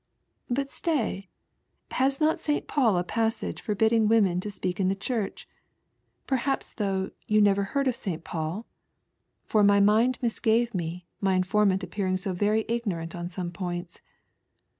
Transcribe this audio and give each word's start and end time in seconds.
"But 0.49 0.71
stay; 0.71 1.29
has 1.91 2.19
not 2.19 2.37
S. 2.49 2.63
Paul 2.67 2.97
a 2.97 3.03
passage 3.03 3.61
forbidding 3.61 4.07
romen 4.09 4.41
to 4.41 4.49
epeak 4.49 4.79
in 4.79 4.87
the 4.87 4.95
Chnrch? 4.95 5.45
Perhaps 6.25 6.73
though 6.73 6.85
12 6.85 6.97
ONLY 6.97 7.05
A 7.05 7.09
GHOST. 7.11 7.27
jou 7.29 7.41
never 7.41 7.63
heard 7.65 7.87
of 7.87 7.93
S. 7.93 8.19
Paul?" 8.23 8.65
for 9.45 9.63
my 9.63 9.79
mind 9.79 10.17
misgave 10.19 10.73
me, 10.73 11.05
my 11.19 11.35
informant 11.35 11.83
appealing 11.83 12.17
so 12.17 12.33
very 12.33 12.65
ignorant 12.67 13.13
on 13.15 13.29
some 13.29 13.51
points. 13.51 14.01